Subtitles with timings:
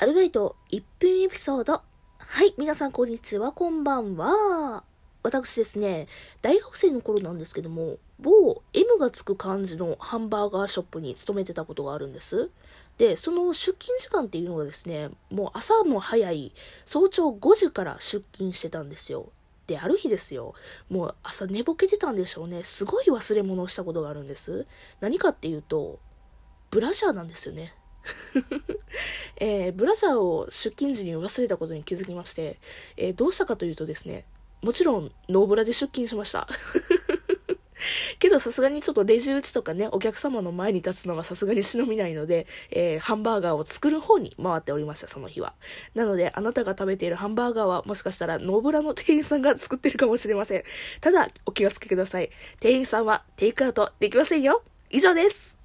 [0.00, 1.82] アルバイト1分エピソード。
[2.18, 4.84] はい、皆さんこんにちは、こんばんは。
[5.24, 6.06] 私ですね、
[6.40, 12.48] 大学生の頃なんですけども、某 M がつく感じのハンバーガーショップに勤めてたことがあるんです。
[12.96, 16.52] で、その出勤時間っていうのがですね、もう朝も早い、
[16.84, 19.32] 早朝5時から出勤してたんですよ。
[19.66, 20.54] で、ある日ですよ。
[20.88, 22.62] もう朝寝ぼけてたんでしょうね。
[22.62, 24.64] すごい忘れ物をしたことがあるんです。
[25.00, 25.98] 何かっていうと、
[26.70, 27.74] ブラジャーなんですよね。
[29.40, 32.58] えー、ブラジャーを出勤時に忘れたことに気づきまして、
[32.96, 34.24] えー、どうしたかというとですね、
[34.62, 36.48] もちろんノーブラで出勤しました。
[38.18, 45.54] けどさすがにちょっとレジ打ちとかね、お客様の前に立つのはさすがに忍びないので、えー、ハンバーガーを作る方に回っておりました、その日は。
[45.94, 50.64] なので、あなたが食べているハンバーガーはもしかしたらノーブラの店員さんが作ってるかもしれません。
[51.00, 52.30] ただ、お気をつけください。
[52.60, 54.62] 店員さんはテイクアウトできませんよ。
[54.90, 55.57] 以上です。